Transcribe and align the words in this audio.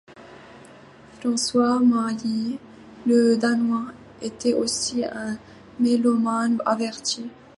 François 1.19 1.79
Marie 1.79 2.57
le 3.05 3.37
Danois 3.37 3.91
était 4.23 4.55
aussi 4.55 5.05
un 5.05 5.37
mélomane 5.79 6.57
averti. 6.65 7.29